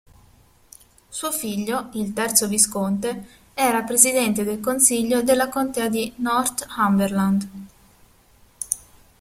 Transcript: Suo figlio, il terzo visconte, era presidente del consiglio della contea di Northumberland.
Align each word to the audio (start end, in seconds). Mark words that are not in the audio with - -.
Suo 1.09 1.31
figlio, 1.31 1.89
il 1.93 2.11
terzo 2.13 2.47
visconte, 2.47 3.23
era 3.53 3.83
presidente 3.83 4.43
del 4.43 4.59
consiglio 4.59 5.21
della 5.21 5.47
contea 5.47 5.89
di 5.89 6.11
Northumberland. 6.15 7.47